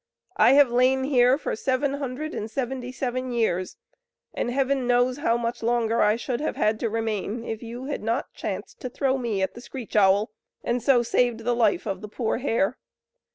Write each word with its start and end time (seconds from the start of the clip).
I 0.37 0.53
have 0.53 0.71
lain 0.71 1.03
here 1.03 1.37
for 1.37 1.55
seven 1.55 1.93
hundred 1.93 2.33
and 2.33 2.49
seventy 2.49 2.91
seven 2.91 3.31
years; 3.31 3.77
and 4.33 4.49
Heaven 4.49 4.87
knows 4.87 5.17
how 5.19 5.37
much 5.37 5.61
longer 5.61 6.01
I 6.01 6.15
should 6.15 6.39
have 6.41 6.55
had 6.55 6.79
to 6.79 6.89
remain, 6.89 7.43
if 7.45 7.61
you 7.61 7.85
had 7.85 8.01
not 8.01 8.33
chanced 8.33 8.79
to 8.81 8.89
throw 8.89 9.19
me 9.19 9.43
at 9.43 9.53
the 9.53 9.61
screech 9.61 9.95
owl, 9.95 10.31
and 10.63 10.81
so 10.81 11.03
saved 11.03 11.41
the 11.41 11.53
life 11.55 11.85
of 11.85 12.01
the 12.01 12.09
poor 12.09 12.39
hare. 12.39 12.79